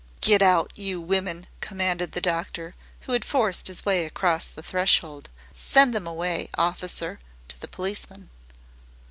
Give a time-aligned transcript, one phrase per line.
[0.19, 5.29] "Get out, you women," commanded the doctor, who had forced his way across the threshold.
[5.53, 8.31] "Send them away, officer," to the policeman.